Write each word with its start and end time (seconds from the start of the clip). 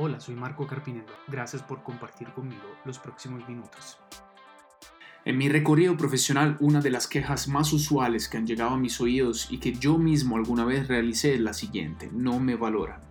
Hola, 0.00 0.20
soy 0.20 0.36
Marco 0.36 0.64
Carpinero. 0.64 1.12
Gracias 1.26 1.60
por 1.60 1.82
compartir 1.82 2.28
conmigo 2.28 2.62
los 2.84 3.00
próximos 3.00 3.48
minutos. 3.48 3.98
En 5.24 5.36
mi 5.36 5.48
recorrido 5.48 5.96
profesional, 5.96 6.56
una 6.60 6.80
de 6.80 6.90
las 6.90 7.08
quejas 7.08 7.48
más 7.48 7.72
usuales 7.72 8.28
que 8.28 8.36
han 8.36 8.46
llegado 8.46 8.70
a 8.70 8.78
mis 8.78 9.00
oídos 9.00 9.50
y 9.50 9.58
que 9.58 9.72
yo 9.72 9.98
mismo 9.98 10.36
alguna 10.36 10.64
vez 10.64 10.86
realicé 10.86 11.34
es 11.34 11.40
la 11.40 11.52
siguiente, 11.52 12.10
no 12.12 12.38
me 12.38 12.54
valoran. 12.54 13.07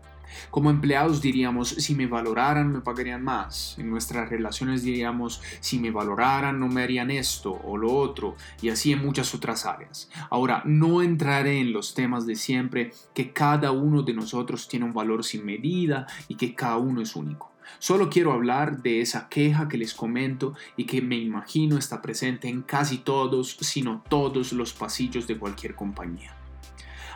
Como 0.52 0.70
empleados 0.70 1.22
diríamos, 1.22 1.70
si 1.70 1.96
me 1.96 2.08
valoraran 2.08 2.72
me 2.72 2.82
pagarían 2.82 3.24
más. 3.24 3.76
En 3.78 3.90
nuestras 3.90 4.30
relaciones 4.30 4.84
diríamos, 4.84 5.42
si 5.60 5.80
me 5.80 5.92
valoraran 5.92 6.60
no 6.60 6.68
me 6.68 6.84
harían 6.84 7.12
esto 7.12 7.60
o 7.64 7.78
lo 7.78 7.94
otro, 7.94 8.36
y 8.62 8.70
así 8.70 8.92
en 8.92 9.04
muchas 9.04 9.34
otras 9.34 9.66
áreas. 9.66 10.10
Ahora, 10.30 10.62
no 10.66 11.02
entraré 11.02 11.60
en 11.60 11.74
los 11.74 11.94
temas 11.94 12.26
de 12.26 12.36
siempre, 12.36 12.92
que 13.14 13.32
cada 13.34 13.72
uno 13.72 14.04
de 14.04 14.14
nosotros 14.14 14.68
tiene 14.68 14.86
un 14.86 14.94
valor 14.94 15.24
sin 15.24 15.46
medida 15.46 16.08
y 16.28 16.36
que 16.36 16.56
cada 16.56 16.78
uno 16.78 17.02
es 17.02 17.16
único. 17.16 17.52
Solo 17.80 18.10
quiero 18.10 18.32
hablar 18.32 18.82
de 18.82 19.02
esa 19.02 19.30
queja 19.30 19.68
que 19.68 19.78
les 19.78 19.94
comento 19.94 20.54
y 20.78 20.86
que 20.86 21.02
me 21.02 21.18
imagino 21.18 21.78
está 21.78 22.02
presente 22.02 22.48
en 22.48 22.62
casi 22.62 23.00
todos, 23.00 23.58
sino 23.60 24.04
todos 24.10 24.54
los 24.54 24.74
pasillos 24.74 25.28
de 25.28 25.38
cualquier 25.38 25.76
compañía. 25.76 26.36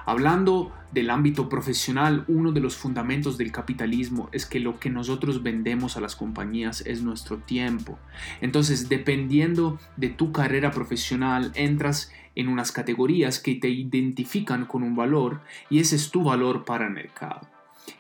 Hablando 0.06 0.72
del 0.92 1.10
ámbito 1.10 1.48
profesional, 1.50 2.26
uno 2.28 2.52
de 2.52 2.60
los 2.60 2.76
fundamentos 2.76 3.38
del 3.38 3.52
capitalismo 3.52 4.30
es 4.32 4.46
que 4.46 4.60
lo 4.60 4.80
que 4.80 4.90
nosotros 4.90 5.44
vendemos 5.44 5.98
a 5.98 6.02
las 6.02 6.16
compañías 6.16 6.82
es 6.86 7.02
nuestro 7.02 7.38
tiempo. 7.38 7.98
Entonces, 8.42 8.90
dependiendo 8.90 9.80
de 9.98 10.10
tu 10.10 10.32
carrera 10.32 10.72
profesional, 10.72 11.52
entras 11.56 12.12
en 12.36 12.48
unas 12.48 12.72
categorías 12.72 13.40
que 13.40 13.56
te 13.56 13.70
identifican 13.70 14.66
con 14.66 14.84
un 14.84 14.96
valor 14.96 15.42
y 15.70 15.80
ese 15.80 15.96
es 15.96 16.12
tu 16.12 16.24
valor 16.24 16.66
para 16.66 16.88
el 16.88 16.94
mercado. 16.94 17.48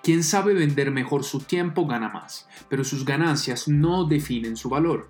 Quien 0.03 0.23
sabe 0.23 0.53
vender 0.53 0.91
mejor 0.91 1.23
su 1.23 1.39
tiempo 1.39 1.85
gana 1.85 2.09
más, 2.09 2.47
pero 2.69 2.83
sus 2.83 3.05
ganancias 3.05 3.67
no 3.67 4.05
definen 4.05 4.55
su 4.55 4.69
valor. 4.69 5.09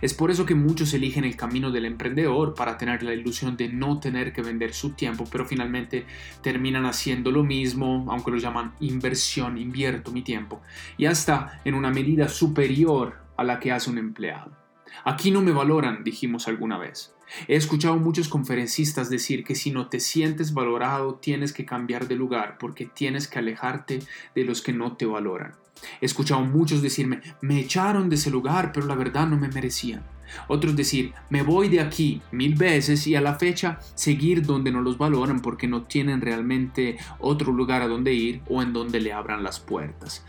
Es 0.00 0.14
por 0.14 0.30
eso 0.30 0.46
que 0.46 0.54
muchos 0.54 0.92
eligen 0.94 1.24
el 1.24 1.36
camino 1.36 1.70
del 1.70 1.84
emprendedor 1.84 2.54
para 2.54 2.78
tener 2.78 3.02
la 3.02 3.14
ilusión 3.14 3.56
de 3.56 3.68
no 3.68 4.00
tener 4.00 4.32
que 4.32 4.42
vender 4.42 4.72
su 4.72 4.90
tiempo, 4.90 5.24
pero 5.30 5.44
finalmente 5.44 6.06
terminan 6.42 6.86
haciendo 6.86 7.30
lo 7.30 7.44
mismo, 7.44 8.06
aunque 8.10 8.30
lo 8.30 8.38
llaman 8.38 8.72
inversión, 8.80 9.58
invierto 9.58 10.10
mi 10.12 10.22
tiempo, 10.22 10.60
y 10.96 11.06
hasta 11.06 11.60
en 11.64 11.74
una 11.74 11.90
medida 11.90 12.28
superior 12.28 13.16
a 13.36 13.44
la 13.44 13.60
que 13.60 13.72
hace 13.72 13.90
un 13.90 13.98
empleado. 13.98 14.67
Aquí 15.04 15.30
no 15.30 15.42
me 15.42 15.52
valoran, 15.52 16.04
dijimos 16.04 16.48
alguna 16.48 16.78
vez. 16.78 17.14
He 17.46 17.56
escuchado 17.56 17.96
muchos 17.96 18.28
conferencistas 18.28 19.10
decir 19.10 19.44
que 19.44 19.54
si 19.54 19.70
no 19.70 19.88
te 19.88 20.00
sientes 20.00 20.54
valorado 20.54 21.16
tienes 21.16 21.52
que 21.52 21.66
cambiar 21.66 22.08
de 22.08 22.16
lugar 22.16 22.56
porque 22.58 22.86
tienes 22.86 23.28
que 23.28 23.38
alejarte 23.38 24.00
de 24.34 24.44
los 24.44 24.62
que 24.62 24.72
no 24.72 24.96
te 24.96 25.06
valoran. 25.06 25.54
He 26.00 26.06
escuchado 26.06 26.40
muchos 26.42 26.82
decirme, 26.82 27.20
me 27.40 27.60
echaron 27.60 28.08
de 28.08 28.16
ese 28.16 28.30
lugar, 28.30 28.72
pero 28.72 28.86
la 28.86 28.94
verdad 28.94 29.28
no 29.28 29.36
me 29.36 29.48
merecían. 29.48 30.04
Otros 30.46 30.76
decir, 30.76 31.14
me 31.30 31.42
voy 31.42 31.68
de 31.68 31.80
aquí 31.80 32.20
mil 32.32 32.54
veces 32.54 33.06
y 33.06 33.14
a 33.14 33.20
la 33.20 33.36
fecha 33.36 33.78
seguir 33.94 34.44
donde 34.44 34.70
no 34.70 34.82
los 34.82 34.98
valoran 34.98 35.40
porque 35.40 35.66
no 35.68 35.82
tienen 35.84 36.20
realmente 36.20 36.98
otro 37.18 37.52
lugar 37.52 37.82
a 37.82 37.88
donde 37.88 38.12
ir 38.12 38.42
o 38.48 38.62
en 38.62 38.72
donde 38.72 39.00
le 39.00 39.12
abran 39.12 39.42
las 39.42 39.60
puertas. 39.60 40.24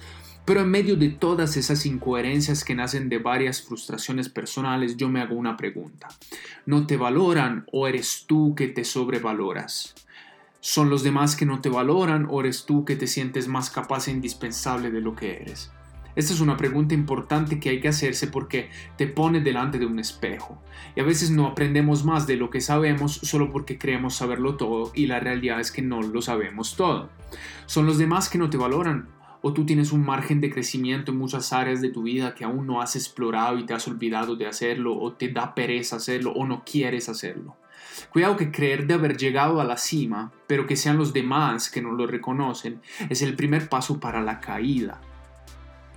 Pero 0.49 0.61
en 0.61 0.71
medio 0.71 0.95
de 0.95 1.09
todas 1.09 1.57
esas 1.57 1.85
incoherencias 1.85 2.63
que 2.63 2.73
nacen 2.73 3.07
de 3.07 3.19
varias 3.19 3.61
frustraciones 3.61 4.29
personales, 4.29 4.97
yo 4.97 5.07
me 5.07 5.21
hago 5.21 5.35
una 5.35 5.55
pregunta. 5.55 6.07
¿No 6.65 6.87
te 6.87 6.97
valoran 6.97 7.67
o 7.71 7.87
eres 7.87 8.25
tú 8.25 8.55
que 8.55 8.67
te 8.67 8.83
sobrevaloras? 8.83 9.93
¿Son 10.59 10.89
los 10.89 11.03
demás 11.03 11.35
que 11.35 11.45
no 11.45 11.61
te 11.61 11.69
valoran 11.69 12.25
o 12.31 12.39
eres 12.39 12.65
tú 12.65 12.83
que 12.83 12.95
te 12.95 13.05
sientes 13.05 13.47
más 13.47 13.69
capaz 13.69 14.07
e 14.07 14.11
indispensable 14.11 14.89
de 14.89 15.01
lo 15.01 15.15
que 15.15 15.35
eres? 15.35 15.69
Esta 16.15 16.33
es 16.33 16.39
una 16.39 16.57
pregunta 16.57 16.95
importante 16.95 17.59
que 17.59 17.69
hay 17.69 17.79
que 17.79 17.89
hacerse 17.89 18.25
porque 18.25 18.71
te 18.97 19.05
pone 19.05 19.41
delante 19.41 19.77
de 19.77 19.85
un 19.85 19.99
espejo. 19.99 20.59
Y 20.95 21.01
a 21.01 21.03
veces 21.03 21.29
no 21.29 21.45
aprendemos 21.45 22.05
más 22.05 22.25
de 22.25 22.37
lo 22.37 22.49
que 22.49 22.59
sabemos 22.59 23.13
solo 23.21 23.51
porque 23.51 23.77
creemos 23.77 24.15
saberlo 24.15 24.57
todo 24.57 24.91
y 24.95 25.05
la 25.05 25.19
realidad 25.19 25.59
es 25.59 25.71
que 25.71 25.83
no 25.83 26.01
lo 26.01 26.23
sabemos 26.23 26.75
todo. 26.75 27.11
¿Son 27.67 27.85
los 27.85 27.99
demás 27.99 28.29
que 28.29 28.39
no 28.39 28.49
te 28.49 28.57
valoran? 28.57 29.18
¿O 29.41 29.53
tú 29.53 29.65
tienes 29.65 29.91
un 29.93 30.05
margen 30.05 30.41
de 30.41 30.49
crecimiento 30.49 31.11
en 31.11 31.17
muchas 31.17 31.53
áreas 31.53 31.81
de 31.81 31.89
tu 31.89 32.03
vida 32.03 32.35
que 32.35 32.43
aún 32.43 32.67
no 32.67 32.81
has 32.81 32.95
explorado 32.95 33.57
y 33.57 33.65
te 33.65 33.73
has 33.73 33.87
olvidado 33.87 34.35
de 34.35 34.47
hacerlo 34.47 34.97
o 34.97 35.13
te 35.13 35.29
da 35.29 35.55
pereza 35.55 35.95
hacerlo 35.95 36.33
o 36.33 36.45
no 36.45 36.63
quieres 36.65 37.07
hacerlo? 37.07 37.55
Cuidado 38.11 38.37
que 38.37 38.51
creer 38.51 38.85
de 38.87 38.95
haber 38.95 39.17
llegado 39.17 39.61
a 39.61 39.63
la 39.63 39.77
cima, 39.77 40.31
pero 40.47 40.65
que 40.65 40.75
sean 40.75 40.97
los 40.97 41.13
demás 41.13 41.69
que 41.69 41.81
no 41.81 41.91
lo 41.91 42.07
reconocen, 42.07 42.81
es 43.09 43.21
el 43.21 43.35
primer 43.35 43.69
paso 43.69 43.99
para 43.99 44.21
la 44.21 44.39
caída. 44.39 44.99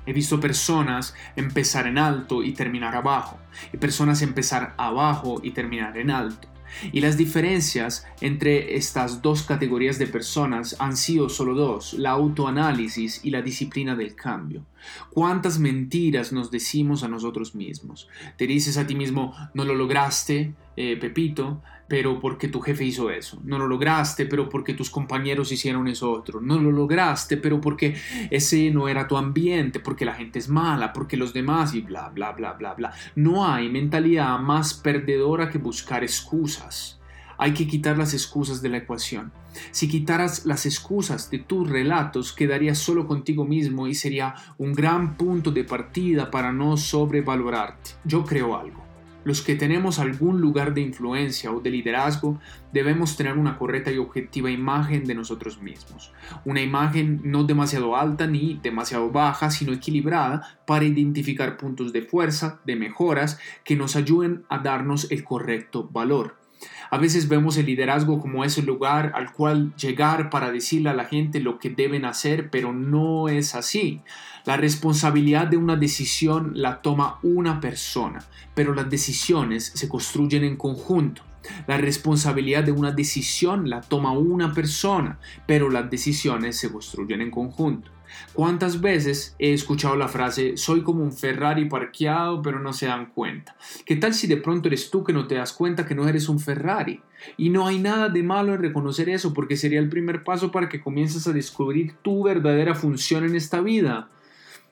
He 0.04 0.12
visto 0.12 0.40
personas 0.40 1.14
empezar 1.36 1.86
en 1.86 1.98
alto 1.98 2.42
y 2.42 2.52
terminar 2.52 2.96
abajo, 2.96 3.38
y 3.72 3.76
personas 3.76 4.22
empezar 4.22 4.74
abajo 4.76 5.40
y 5.42 5.52
terminar 5.52 5.96
en 5.96 6.10
alto. 6.10 6.51
Y 6.92 7.00
las 7.00 7.16
diferencias 7.16 8.06
entre 8.20 8.76
estas 8.76 9.22
dos 9.22 9.42
categorías 9.42 9.98
de 9.98 10.06
personas 10.06 10.76
han 10.78 10.96
sido 10.96 11.28
solo 11.28 11.54
dos, 11.54 11.94
la 11.94 12.10
autoanálisis 12.10 13.20
y 13.22 13.30
la 13.30 13.42
disciplina 13.42 13.94
del 13.94 14.14
cambio. 14.14 14.64
¿Cuántas 15.10 15.58
mentiras 15.58 16.32
nos 16.32 16.50
decimos 16.50 17.02
a 17.02 17.08
nosotros 17.08 17.54
mismos? 17.54 18.08
Te 18.36 18.46
dices 18.46 18.76
a 18.76 18.86
ti 18.86 18.94
mismo, 18.94 19.34
no 19.54 19.64
lo 19.64 19.74
lograste, 19.74 20.54
eh, 20.76 20.96
Pepito, 20.96 21.62
pero 21.92 22.18
porque 22.20 22.48
tu 22.48 22.60
jefe 22.60 22.84
hizo 22.84 23.10
eso. 23.10 23.38
No 23.44 23.58
lo 23.58 23.66
lograste, 23.66 24.24
pero 24.24 24.48
porque 24.48 24.72
tus 24.72 24.88
compañeros 24.88 25.52
hicieron 25.52 25.88
eso 25.88 26.10
otro. 26.10 26.40
No 26.40 26.58
lo 26.58 26.72
lograste, 26.72 27.36
pero 27.36 27.60
porque 27.60 27.96
ese 28.30 28.70
no 28.70 28.88
era 28.88 29.06
tu 29.06 29.18
ambiente, 29.18 29.78
porque 29.78 30.06
la 30.06 30.14
gente 30.14 30.38
es 30.38 30.48
mala, 30.48 30.94
porque 30.94 31.18
los 31.18 31.34
demás 31.34 31.74
y 31.74 31.82
bla, 31.82 32.08
bla, 32.08 32.32
bla, 32.32 32.54
bla, 32.54 32.72
bla. 32.72 32.92
No 33.14 33.46
hay 33.46 33.68
mentalidad 33.68 34.38
más 34.38 34.72
perdedora 34.72 35.50
que 35.50 35.58
buscar 35.58 36.02
excusas. 36.02 36.98
Hay 37.36 37.52
que 37.52 37.66
quitar 37.66 37.98
las 37.98 38.14
excusas 38.14 38.62
de 38.62 38.70
la 38.70 38.78
ecuación. 38.78 39.32
Si 39.70 39.86
quitaras 39.86 40.46
las 40.46 40.64
excusas 40.64 41.30
de 41.30 41.40
tus 41.40 41.68
relatos, 41.68 42.32
quedarías 42.32 42.78
solo 42.78 43.06
contigo 43.06 43.44
mismo 43.44 43.86
y 43.86 43.94
sería 43.94 44.34
un 44.56 44.72
gran 44.72 45.18
punto 45.18 45.50
de 45.50 45.64
partida 45.64 46.30
para 46.30 46.52
no 46.52 46.76
sobrevalorarte. 46.78 47.90
Yo 48.04 48.24
creo 48.24 48.56
algo. 48.56 48.91
Los 49.24 49.42
que 49.42 49.54
tenemos 49.54 49.98
algún 49.98 50.40
lugar 50.40 50.74
de 50.74 50.80
influencia 50.80 51.52
o 51.52 51.60
de 51.60 51.70
liderazgo 51.70 52.40
debemos 52.72 53.16
tener 53.16 53.38
una 53.38 53.56
correcta 53.58 53.92
y 53.92 53.98
objetiva 53.98 54.50
imagen 54.50 55.04
de 55.04 55.14
nosotros 55.14 55.60
mismos. 55.62 56.12
Una 56.44 56.60
imagen 56.60 57.20
no 57.24 57.44
demasiado 57.44 57.96
alta 57.96 58.26
ni 58.26 58.58
demasiado 58.62 59.10
baja, 59.10 59.50
sino 59.50 59.72
equilibrada 59.72 60.58
para 60.66 60.84
identificar 60.84 61.56
puntos 61.56 61.92
de 61.92 62.02
fuerza, 62.02 62.60
de 62.64 62.76
mejoras 62.76 63.38
que 63.64 63.76
nos 63.76 63.96
ayuden 63.96 64.44
a 64.48 64.58
darnos 64.58 65.10
el 65.10 65.24
correcto 65.24 65.88
valor. 65.92 66.41
A 66.90 66.98
veces 66.98 67.28
vemos 67.28 67.56
el 67.56 67.66
liderazgo 67.66 68.20
como 68.20 68.44
ese 68.44 68.62
lugar 68.62 69.12
al 69.14 69.32
cual 69.32 69.74
llegar 69.76 70.30
para 70.30 70.52
decirle 70.52 70.90
a 70.90 70.94
la 70.94 71.04
gente 71.04 71.40
lo 71.40 71.58
que 71.58 71.70
deben 71.70 72.04
hacer, 72.04 72.50
pero 72.50 72.72
no 72.72 73.28
es 73.28 73.54
así. 73.54 74.00
La 74.44 74.56
responsabilidad 74.56 75.46
de 75.46 75.56
una 75.56 75.76
decisión 75.76 76.52
la 76.54 76.82
toma 76.82 77.18
una 77.22 77.60
persona, 77.60 78.24
pero 78.54 78.74
las 78.74 78.90
decisiones 78.90 79.72
se 79.74 79.88
construyen 79.88 80.44
en 80.44 80.56
conjunto. 80.56 81.22
La 81.66 81.76
responsabilidad 81.76 82.64
de 82.64 82.72
una 82.72 82.92
decisión 82.92 83.68
la 83.68 83.80
toma 83.80 84.12
una 84.12 84.52
persona, 84.52 85.18
pero 85.46 85.70
las 85.70 85.90
decisiones 85.90 86.58
se 86.58 86.70
construyen 86.70 87.20
en 87.20 87.30
conjunto. 87.30 87.90
¿Cuántas 88.32 88.80
veces 88.80 89.34
he 89.38 89.52
escuchado 89.52 89.96
la 89.96 90.08
frase 90.08 90.56
soy 90.56 90.82
como 90.82 91.02
un 91.02 91.12
Ferrari 91.12 91.66
parqueado 91.66 92.42
pero 92.42 92.60
no 92.60 92.72
se 92.72 92.86
dan 92.86 93.06
cuenta? 93.06 93.56
¿Qué 93.84 93.96
tal 93.96 94.14
si 94.14 94.26
de 94.26 94.36
pronto 94.36 94.68
eres 94.68 94.90
tú 94.90 95.04
que 95.04 95.12
no 95.12 95.26
te 95.26 95.36
das 95.36 95.52
cuenta 95.52 95.86
que 95.86 95.94
no 95.94 96.08
eres 96.08 96.28
un 96.28 96.40
Ferrari? 96.40 97.00
Y 97.36 97.50
no 97.50 97.66
hay 97.66 97.78
nada 97.78 98.08
de 98.08 98.22
malo 98.22 98.54
en 98.54 98.62
reconocer 98.62 99.08
eso 99.08 99.32
porque 99.32 99.56
sería 99.56 99.80
el 99.80 99.88
primer 99.88 100.24
paso 100.24 100.50
para 100.50 100.68
que 100.68 100.80
comiences 100.80 101.26
a 101.26 101.32
descubrir 101.32 101.94
tu 102.02 102.24
verdadera 102.24 102.74
función 102.74 103.24
en 103.24 103.36
esta 103.36 103.60
vida. 103.60 104.08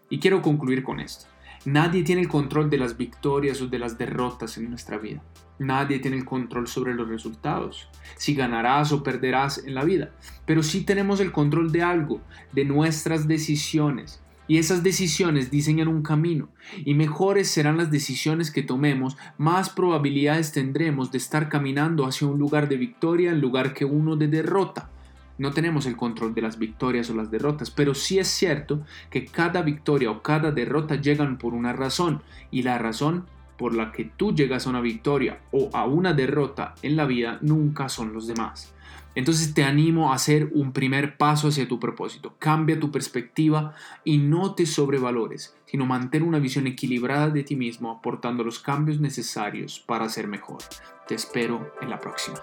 Y 0.08 0.18
quiero 0.18 0.42
concluir 0.42 0.82
con 0.82 1.00
esto. 1.00 1.29
Nadie 1.66 2.02
tiene 2.04 2.22
el 2.22 2.28
control 2.28 2.70
de 2.70 2.78
las 2.78 2.96
victorias 2.96 3.60
o 3.60 3.66
de 3.66 3.78
las 3.78 3.98
derrotas 3.98 4.56
en 4.56 4.70
nuestra 4.70 4.96
vida. 4.96 5.22
Nadie 5.58 5.98
tiene 5.98 6.16
el 6.16 6.24
control 6.24 6.66
sobre 6.66 6.94
los 6.94 7.06
resultados, 7.06 7.90
si 8.16 8.34
ganarás 8.34 8.92
o 8.92 9.02
perderás 9.02 9.58
en 9.58 9.74
la 9.74 9.84
vida. 9.84 10.10
Pero 10.46 10.62
sí 10.62 10.84
tenemos 10.84 11.20
el 11.20 11.32
control 11.32 11.70
de 11.70 11.82
algo, 11.82 12.22
de 12.52 12.64
nuestras 12.64 13.28
decisiones. 13.28 14.22
Y 14.48 14.56
esas 14.56 14.82
decisiones 14.82 15.50
diseñan 15.50 15.88
un 15.88 16.02
camino. 16.02 16.48
Y 16.84 16.94
mejores 16.94 17.48
serán 17.48 17.76
las 17.76 17.90
decisiones 17.90 18.50
que 18.50 18.62
tomemos, 18.62 19.18
más 19.36 19.68
probabilidades 19.68 20.52
tendremos 20.52 21.12
de 21.12 21.18
estar 21.18 21.50
caminando 21.50 22.06
hacia 22.06 22.26
un 22.26 22.38
lugar 22.38 22.70
de 22.70 22.78
victoria 22.78 23.32
en 23.32 23.40
lugar 23.42 23.74
que 23.74 23.84
uno 23.84 24.16
de 24.16 24.28
derrota. 24.28 24.88
No 25.40 25.52
tenemos 25.52 25.86
el 25.86 25.96
control 25.96 26.34
de 26.34 26.42
las 26.42 26.58
victorias 26.58 27.08
o 27.08 27.14
las 27.14 27.30
derrotas, 27.30 27.70
pero 27.70 27.94
sí 27.94 28.18
es 28.18 28.28
cierto 28.28 28.84
que 29.08 29.24
cada 29.24 29.62
victoria 29.62 30.10
o 30.10 30.20
cada 30.20 30.50
derrota 30.50 30.96
llegan 30.96 31.38
por 31.38 31.54
una 31.54 31.72
razón 31.72 32.22
y 32.50 32.60
la 32.60 32.76
razón 32.76 33.24
por 33.56 33.74
la 33.74 33.90
que 33.90 34.04
tú 34.04 34.34
llegas 34.34 34.66
a 34.66 34.70
una 34.70 34.82
victoria 34.82 35.40
o 35.50 35.70
a 35.72 35.86
una 35.86 36.12
derrota 36.12 36.74
en 36.82 36.94
la 36.94 37.06
vida 37.06 37.38
nunca 37.40 37.88
son 37.88 38.12
los 38.12 38.26
demás. 38.26 38.74
Entonces 39.14 39.54
te 39.54 39.64
animo 39.64 40.12
a 40.12 40.16
hacer 40.16 40.50
un 40.52 40.72
primer 40.72 41.16
paso 41.16 41.48
hacia 41.48 41.66
tu 41.66 41.80
propósito. 41.80 42.34
Cambia 42.38 42.78
tu 42.78 42.90
perspectiva 42.90 43.72
y 44.04 44.18
no 44.18 44.54
te 44.54 44.66
sobrevalores, 44.66 45.56
sino 45.64 45.86
mantén 45.86 46.22
una 46.22 46.38
visión 46.38 46.66
equilibrada 46.66 47.30
de 47.30 47.44
ti 47.44 47.56
mismo 47.56 47.90
aportando 47.90 48.44
los 48.44 48.58
cambios 48.58 49.00
necesarios 49.00 49.80
para 49.80 50.10
ser 50.10 50.28
mejor. 50.28 50.58
Te 51.08 51.14
espero 51.14 51.72
en 51.80 51.88
la 51.88 51.98
próxima. 51.98 52.40